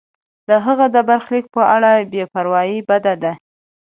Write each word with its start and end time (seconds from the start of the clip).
د 0.49 0.51
هغه 0.65 0.85
د 0.95 0.97
برخلیک 1.09 1.45
په 1.55 1.61
اړه 1.75 1.91
بې 2.11 2.23
پروایی 2.33 2.79
بده 2.89 3.13
ده. 3.23 3.31